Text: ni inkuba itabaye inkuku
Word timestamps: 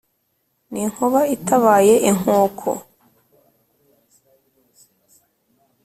ni 0.71 0.79
inkuba 0.85 1.19
itabaye 1.35 1.95
inkuku 2.09 2.71